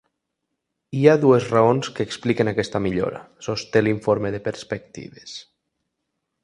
Hi 0.99 1.03
ha 1.07 1.13
dues 1.25 1.49
raons 1.51 1.91
que 1.99 2.07
expliquen 2.09 2.51
aquesta 2.53 2.83
millora, 2.87 3.21
sosté 3.49 3.85
l’informe 3.89 4.33
de 4.37 4.43
perspectives. 4.51 5.41